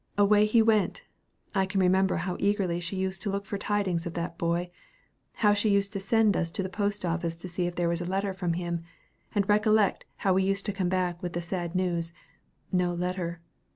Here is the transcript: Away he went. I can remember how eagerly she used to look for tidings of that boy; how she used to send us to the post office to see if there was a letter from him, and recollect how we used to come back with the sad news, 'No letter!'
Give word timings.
Away 0.17 0.47
he 0.47 0.63
went. 0.63 1.03
I 1.53 1.67
can 1.67 1.79
remember 1.79 2.15
how 2.15 2.35
eagerly 2.39 2.79
she 2.79 2.95
used 2.95 3.21
to 3.21 3.29
look 3.29 3.45
for 3.45 3.59
tidings 3.59 4.07
of 4.07 4.15
that 4.15 4.35
boy; 4.35 4.71
how 5.45 5.53
she 5.53 5.69
used 5.69 5.93
to 5.93 5.99
send 5.99 6.35
us 6.35 6.49
to 6.53 6.63
the 6.63 6.69
post 6.73 7.05
office 7.05 7.35
to 7.37 7.47
see 7.47 7.67
if 7.67 7.75
there 7.75 7.87
was 7.87 8.01
a 8.01 8.05
letter 8.09 8.33
from 8.33 8.53
him, 8.53 8.81
and 9.35 9.47
recollect 9.47 10.05
how 10.15 10.33
we 10.33 10.41
used 10.41 10.65
to 10.65 10.73
come 10.73 10.89
back 10.89 11.21
with 11.21 11.33
the 11.33 11.41
sad 11.43 11.75
news, 11.75 12.13
'No 12.71 12.95
letter!' 12.95 13.41